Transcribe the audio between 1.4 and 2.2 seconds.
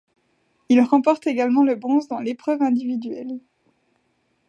le bronze dans